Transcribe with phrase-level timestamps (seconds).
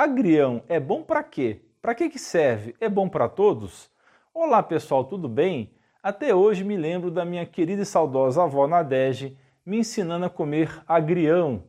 [0.00, 1.60] Agrião é bom para quê?
[1.82, 2.72] Para que, que serve?
[2.80, 3.90] É bom para todos?
[4.32, 5.74] Olá pessoal, tudo bem?
[6.00, 10.84] Até hoje me lembro da minha querida e saudosa avó Nadege me ensinando a comer
[10.86, 11.64] agrião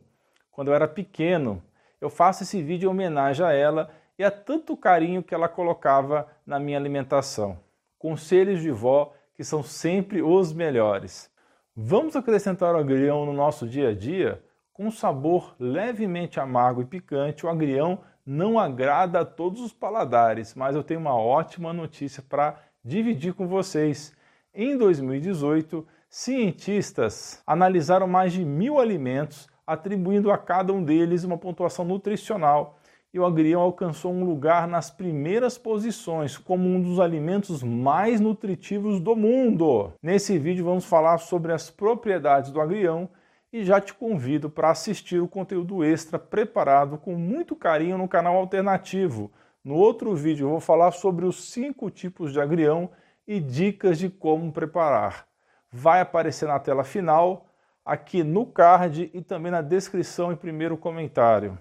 [0.52, 1.60] quando eu era pequeno.
[2.00, 6.28] Eu faço esse vídeo em homenagem a ela e a tanto carinho que ela colocava
[6.46, 7.58] na minha alimentação.
[7.98, 11.28] Conselhos de vó que são sempre os melhores.
[11.74, 14.40] Vamos acrescentar o agrião no nosso dia a dia?
[14.72, 20.54] Com um sabor levemente amargo e picante, o agrião não agrada a todos os paladares,
[20.54, 24.12] mas eu tenho uma ótima notícia para dividir com vocês.
[24.54, 31.84] Em 2018, cientistas analisaram mais de mil alimentos, atribuindo a cada um deles uma pontuação
[31.84, 32.78] nutricional.
[33.12, 39.00] E o agrião alcançou um lugar nas primeiras posições como um dos alimentos mais nutritivos
[39.00, 39.92] do mundo.
[40.00, 43.08] Nesse vídeo vamos falar sobre as propriedades do agrião
[43.52, 48.36] e já te convido para assistir o conteúdo extra preparado com muito carinho no canal
[48.36, 49.30] alternativo.
[49.64, 52.90] No outro vídeo eu vou falar sobre os cinco tipos de agrião
[53.26, 55.26] e dicas de como preparar.
[55.70, 57.46] Vai aparecer na tela final,
[57.84, 61.58] aqui no card e também na descrição e primeiro comentário.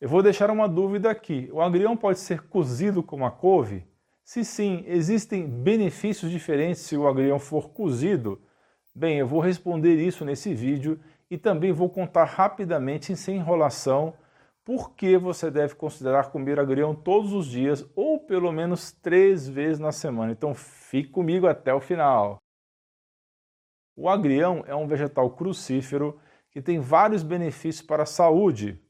[0.00, 1.48] Eu vou deixar uma dúvida aqui.
[1.52, 3.84] O agrião pode ser cozido como a couve?
[4.24, 8.40] Se sim, existem benefícios diferentes se o agrião for cozido?
[8.94, 11.00] Bem, eu vou responder isso nesse vídeo
[11.30, 14.14] e também vou contar rapidamente, sem enrolação,
[14.64, 19.78] por que você deve considerar comer agrião todos os dias ou pelo menos três vezes
[19.78, 20.32] na semana.
[20.32, 22.38] Então fique comigo até o final.
[23.96, 28.80] O agrião é um vegetal crucífero que tem vários benefícios para a saúde,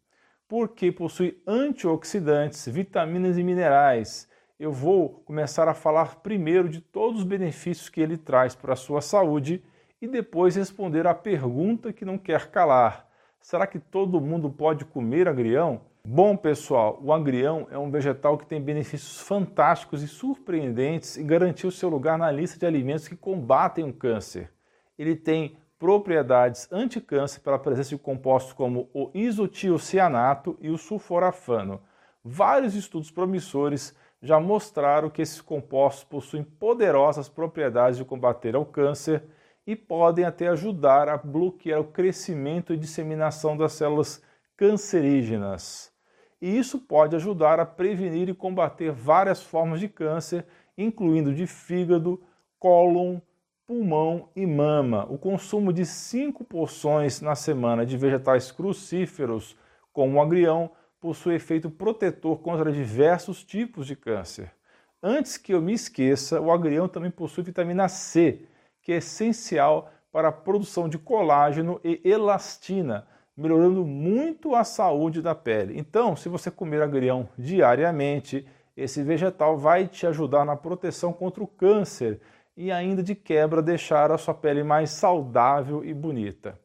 [0.48, 4.28] porque possui antioxidantes, vitaminas e minerais.
[4.58, 8.76] Eu vou começar a falar primeiro de todos os benefícios que ele traz para a
[8.76, 9.62] sua saúde
[10.00, 13.08] e depois responder à pergunta que não quer calar:
[13.40, 15.80] será que todo mundo pode comer agrião?
[16.04, 21.70] Bom, pessoal, o agrião é um vegetal que tem benefícios fantásticos e surpreendentes e garantiu
[21.70, 24.50] seu lugar na lista de alimentos que combatem o câncer.
[24.98, 31.80] Ele tem propriedades anticâncer pela presença de compostos como o isotiocianato e o sulforafano.
[32.24, 39.22] Vários estudos promissores já mostraram que esses compostos possuem poderosas propriedades de combater o câncer
[39.68, 44.22] e podem até ajudar a bloquear o crescimento e disseminação das células
[44.56, 45.92] cancerígenas.
[46.40, 50.46] E isso pode ajudar a prevenir e combater várias formas de câncer,
[50.78, 52.18] incluindo de fígado,
[52.58, 53.20] cólon,
[53.66, 55.04] pulmão e mama.
[55.10, 59.54] O consumo de 5 porções na semana de vegetais crucíferos,
[59.92, 64.50] como o agrião, possui efeito protetor contra diversos tipos de câncer.
[65.02, 68.48] Antes que eu me esqueça, o agrião também possui vitamina C,
[68.88, 73.06] que é essencial para a produção de colágeno e elastina,
[73.36, 75.78] melhorando muito a saúde da pele.
[75.78, 81.46] Então, se você comer agrião diariamente, esse vegetal vai te ajudar na proteção contra o
[81.46, 82.18] câncer
[82.56, 86.58] e ainda de quebra deixar a sua pele mais saudável e bonita.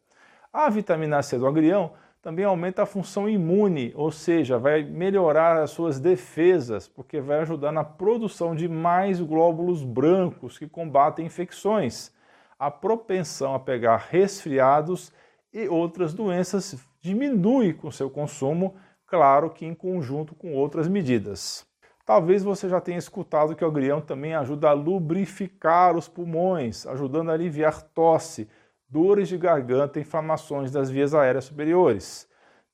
[0.54, 1.92] A vitamina C do agrião
[2.24, 7.74] também aumenta a função imune, ou seja, vai melhorar as suas defesas, porque vai ajudar
[7.74, 12.14] na produção de mais glóbulos brancos que combatem infecções.
[12.58, 15.12] A propensão a pegar resfriados
[15.54, 18.74] e outras doenças diminui com seu consumo,
[19.06, 21.68] claro que em conjunto com outras medidas.
[22.06, 27.32] Talvez você já tenha escutado que o agrião também ajuda a lubrificar os pulmões, ajudando
[27.32, 28.48] a aliviar tosse,
[28.94, 32.30] dores de garganta inflamações das vias aéreas superiores.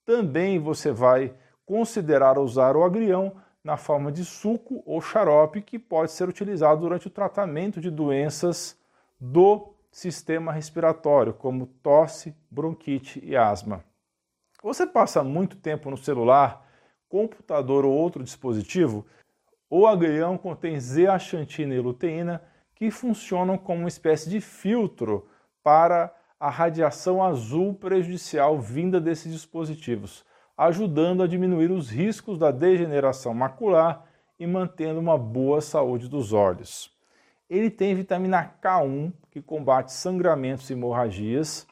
[0.06, 1.34] Também você vai
[1.66, 7.08] considerar usar o agrião na forma de suco ou xarope que pode ser utilizado durante
[7.08, 8.78] o tratamento de doenças
[9.18, 13.82] do sistema respiratório, como tosse, bronquite e asma.
[14.62, 16.68] Você passa muito tempo no celular,
[17.08, 19.06] computador ou outro dispositivo?
[19.70, 22.44] O agrião contém zeaxantina e luteína
[22.76, 25.26] que funcionam como uma espécie de filtro
[25.64, 30.24] para a radiação azul prejudicial vinda desses dispositivos,
[30.58, 34.06] ajudando a diminuir os riscos da degeneração macular
[34.40, 36.98] e mantendo uma boa saúde dos olhos.
[37.50, 41.68] Ele tem vitamina K1, que combate sangramentos e hemorragias,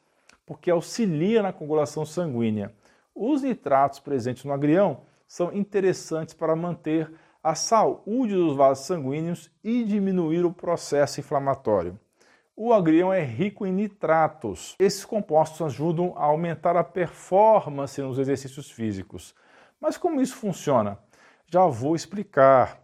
[0.46, 2.74] porque auxilia na coagulação sanguínea.
[3.14, 7.12] Os nitratos presentes no agrião são interessantes para manter
[7.44, 12.00] a saúde dos vasos sanguíneos e diminuir o processo inflamatório.
[12.60, 14.76] O agrião é rico em nitratos.
[14.80, 19.36] Esses compostos ajudam a aumentar a performance nos exercícios físicos.
[19.80, 20.98] Mas como isso funciona?
[21.46, 22.82] Já vou explicar.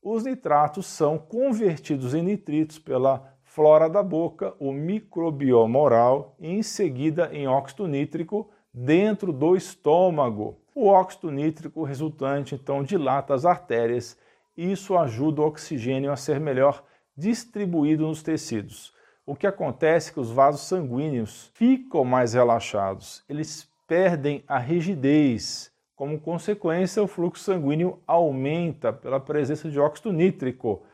[0.00, 6.62] Os nitratos são convertidos em nitritos pela flora da boca, o microbioma oral e em
[6.62, 10.56] seguida em óxido nítrico dentro do estômago.
[10.72, 14.16] O óxido nítrico resultante então dilata as artérias
[14.56, 16.82] isso ajuda o oxigênio a ser melhor
[17.16, 18.95] distribuído nos tecidos.
[19.26, 25.72] O que acontece é que os vasos sanguíneos ficam mais relaxados, eles perdem a rigidez.
[25.96, 30.84] Como consequência, o fluxo sanguíneo aumenta pela presença de óxido nítrico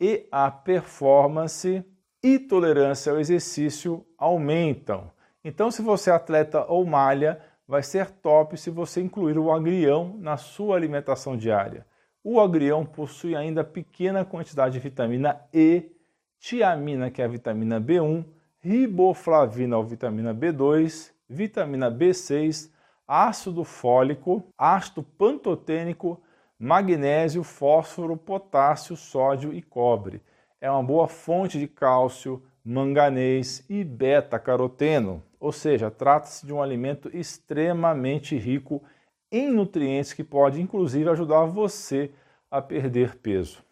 [0.00, 1.84] e a performance
[2.22, 5.10] e tolerância ao exercício aumentam.
[5.44, 10.16] Então, se você é atleta ou malha, vai ser top se você incluir o agrião
[10.18, 11.84] na sua alimentação diária.
[12.24, 15.90] O agrião possui ainda pequena quantidade de vitamina E,
[16.42, 18.24] tiamina, que é a vitamina B1,
[18.60, 22.68] riboflavina ou vitamina B2, vitamina B6,
[23.06, 26.20] ácido fólico, ácido pantotênico,
[26.58, 30.20] magnésio, fósforo, potássio, sódio e cobre.
[30.60, 37.08] É uma boa fonte de cálcio, manganês e beta-caroteno, ou seja, trata-se de um alimento
[37.16, 38.82] extremamente rico
[39.30, 42.10] em nutrientes que pode inclusive ajudar você
[42.50, 43.62] a perder peso.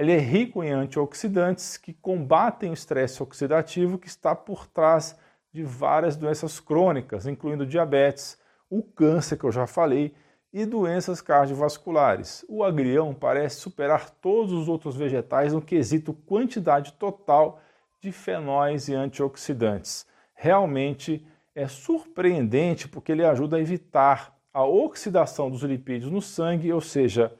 [0.00, 5.14] Ele é rico em antioxidantes que combatem o estresse oxidativo que está por trás
[5.52, 8.38] de várias doenças crônicas, incluindo diabetes,
[8.70, 10.14] o câncer que eu já falei
[10.50, 12.46] e doenças cardiovasculares.
[12.48, 17.60] O agrião parece superar todos os outros vegetais no quesito quantidade total
[18.00, 20.06] de fenóis e antioxidantes.
[20.34, 26.80] Realmente é surpreendente porque ele ajuda a evitar a oxidação dos lipídios no sangue, ou
[26.80, 27.34] seja,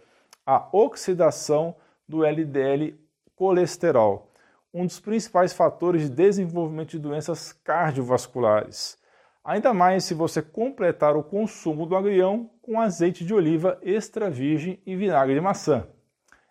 [0.45, 1.75] a oxidação
[2.11, 2.99] do LDL
[3.37, 4.33] colesterol,
[4.75, 8.99] um dos principais fatores de desenvolvimento de doenças cardiovasculares.
[9.45, 14.79] Ainda mais se você completar o consumo do agrião com azeite de oliva extra virgem
[14.85, 15.87] e vinagre de maçã.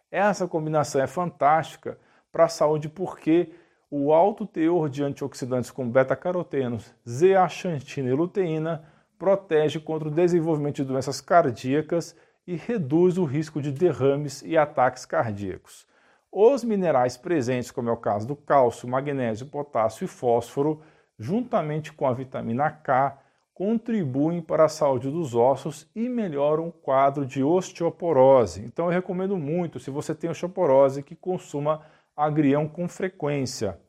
[0.09, 1.99] Essa combinação é fantástica
[2.31, 3.53] para a saúde porque
[3.91, 8.83] o alto teor de antioxidantes como beta-carotenos, zeaxantina e luteína
[9.19, 12.15] protege contra o desenvolvimento de doenças cardíacas
[12.49, 15.85] e reduz o risco de derrames e ataques cardíacos.
[16.31, 20.81] Os minerais presentes, como é o caso do cálcio, magnésio, potássio e fósforo,
[21.15, 23.21] juntamente com a vitamina K,
[23.53, 28.65] contribuem para a saúde dos ossos e melhoram o quadro de osteoporose.
[28.65, 31.83] Então eu recomendo muito, se você tem osteoporose, que consuma
[32.17, 33.79] agrião com frequência.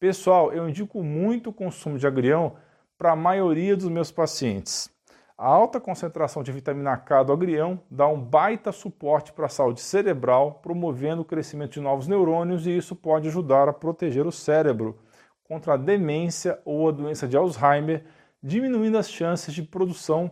[0.00, 2.56] Pessoal, eu indico muito o consumo de agrião
[2.96, 4.90] para a maioria dos meus pacientes.
[5.38, 9.82] A alta concentração de vitamina K do agrião dá um baita suporte para a saúde
[9.82, 14.96] cerebral, promovendo o crescimento de novos neurônios e isso pode ajudar a proteger o cérebro
[15.44, 18.02] contra a demência ou a doença de Alzheimer,
[18.42, 20.30] diminuindo as chances de produção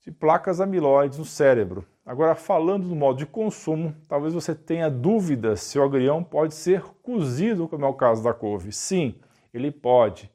[0.00, 1.86] de placas amiloides no cérebro.
[2.04, 6.82] Agora, falando do modo de consumo, talvez você tenha dúvidas se o agrião pode ser
[7.04, 8.72] cozido, como é o caso da couve.
[8.72, 9.14] Sim,
[9.54, 10.28] ele pode,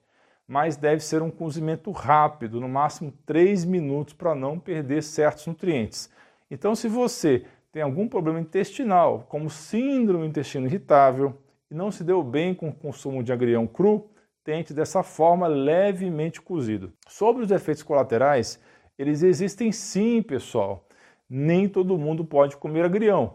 [0.47, 6.09] mas deve ser um cozimento rápido, no máximo 3 minutos, para não perder certos nutrientes.
[6.49, 11.37] Então, se você tem algum problema intestinal, como síndrome intestino irritável,
[11.69, 14.09] e não se deu bem com o consumo de agrião cru,
[14.43, 16.93] tente dessa forma levemente cozido.
[17.07, 18.59] Sobre os efeitos colaterais,
[18.97, 20.87] eles existem sim, pessoal.
[21.27, 23.33] Nem todo mundo pode comer agrião.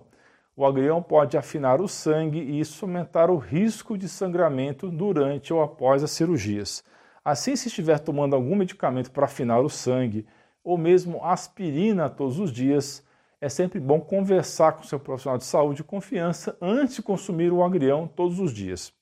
[0.57, 5.63] O agrião pode afinar o sangue e isso aumentar o risco de sangramento durante ou
[5.63, 6.85] após as cirurgias.
[7.25, 10.27] Assim, se estiver tomando algum medicamento para afinar o sangue
[10.65, 13.05] ou mesmo aspirina todos os dias,
[13.41, 17.63] é sempre bom conversar com seu profissional de saúde de confiança antes de consumir o
[17.63, 18.93] agrião todos os dias.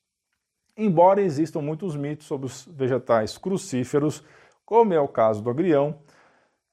[0.77, 4.23] Embora existam muitos mitos sobre os vegetais crucíferos,
[4.65, 5.99] como é o caso do agrião,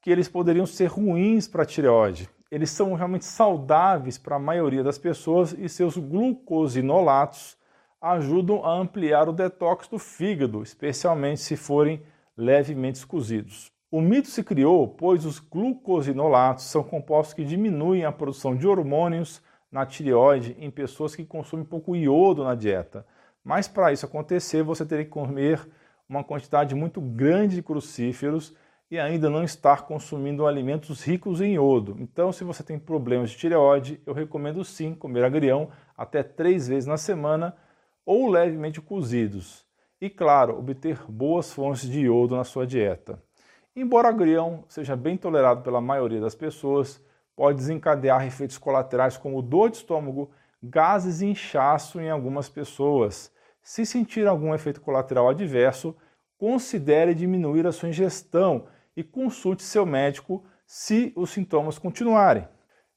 [0.00, 2.30] que eles poderiam ser ruins para a tireoide.
[2.50, 7.55] Eles são realmente saudáveis para a maioria das pessoas e seus glucosinolatos
[8.12, 12.02] ajudam a ampliar o detox do fígado, especialmente se forem
[12.36, 13.70] levemente cozidos.
[13.90, 19.42] O mito se criou pois os glucosinolatos são compostos que diminuem a produção de hormônios
[19.70, 23.06] na tireoide em pessoas que consomem pouco iodo na dieta.
[23.44, 25.66] Mas para isso acontecer, você teria que comer
[26.08, 28.54] uma quantidade muito grande de crucíferos
[28.88, 31.96] e ainda não estar consumindo alimentos ricos em iodo.
[31.98, 36.86] Então, se você tem problemas de tireoide, eu recomendo sim comer agrião até três vezes
[36.86, 37.56] na semana
[38.06, 39.66] ou levemente cozidos.
[40.00, 43.20] E, claro, obter boas fontes de iodo na sua dieta.
[43.74, 47.02] Embora o agrião seja bem tolerado pela maioria das pessoas,
[47.34, 50.30] pode desencadear efeitos colaterais como dor de estômago,
[50.62, 53.32] gases e inchaço em algumas pessoas.
[53.62, 55.94] Se sentir algum efeito colateral adverso,
[56.38, 62.46] considere diminuir a sua ingestão e consulte seu médico se os sintomas continuarem.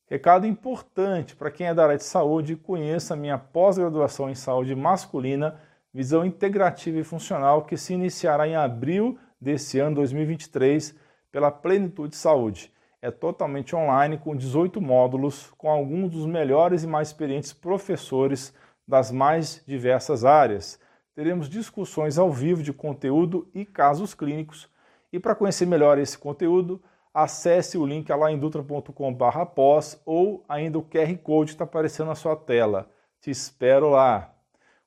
[0.10, 5.62] Recado importante para quem é da área de saúde, conheça minha pós-graduação em saúde masculina,
[5.94, 10.96] visão integrativa e funcional, que se iniciará em abril desse ano 2023
[11.32, 12.74] pela Plenitude Saúde.
[13.00, 18.52] É totalmente online, com 18 módulos, com alguns dos melhores e mais experientes professores
[18.88, 20.80] das mais diversas áreas.
[21.14, 24.68] Teremos discussões ao vivo de conteúdo e casos clínicos.
[25.14, 26.82] E para conhecer melhor esse conteúdo,
[27.14, 32.16] acesse o link lá em dutra.com.br pós ou ainda o QR Code está aparecendo na
[32.16, 32.90] sua tela.
[33.22, 34.34] Te espero lá.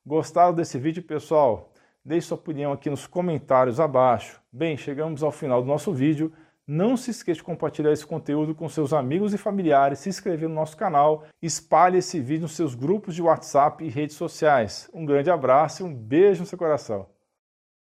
[0.05, 1.71] Gostaram desse vídeo, pessoal?
[2.03, 4.41] Deixe sua opinião aqui nos comentários abaixo.
[4.51, 6.33] Bem, chegamos ao final do nosso vídeo.
[6.65, 10.55] Não se esqueça de compartilhar esse conteúdo com seus amigos e familiares, se inscrever no
[10.55, 14.89] nosso canal, espalhe esse vídeo nos seus grupos de WhatsApp e redes sociais.
[14.93, 17.12] Um grande abraço e um beijo no seu coração.